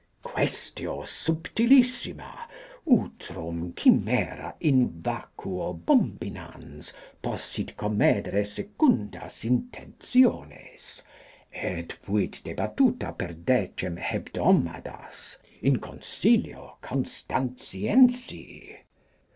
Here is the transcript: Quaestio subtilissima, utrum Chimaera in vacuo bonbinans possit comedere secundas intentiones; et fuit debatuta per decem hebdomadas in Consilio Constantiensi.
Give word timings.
Quaestio 0.23 1.03
subtilissima, 1.03 2.47
utrum 2.87 3.71
Chimaera 3.75 4.55
in 4.59 4.99
vacuo 4.99 5.75
bonbinans 5.75 6.91
possit 7.21 7.77
comedere 7.77 8.43
secundas 8.43 9.43
intentiones; 9.43 11.03
et 11.53 11.91
fuit 11.93 12.41
debatuta 12.43 13.15
per 13.15 13.33
decem 13.35 13.97
hebdomadas 13.97 15.37
in 15.61 15.77
Consilio 15.77 16.77
Constantiensi. 16.81 18.75